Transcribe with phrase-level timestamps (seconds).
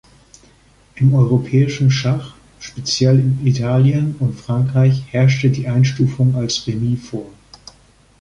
[0.95, 7.31] Im europäischen Schach, speziell in Italien und Frankreich, herrschte die Einstufung als Remis vor.